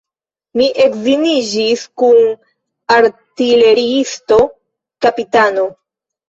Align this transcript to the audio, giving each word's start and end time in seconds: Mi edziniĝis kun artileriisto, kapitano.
Mi 0.59 0.67
edziniĝis 0.85 1.83
kun 2.03 2.17
artileriisto, 2.97 4.41
kapitano. 5.07 5.69